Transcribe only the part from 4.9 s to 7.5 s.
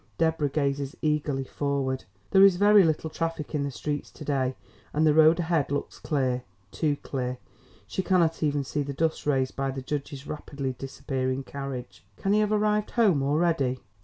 and the road ahead looks clear too clear,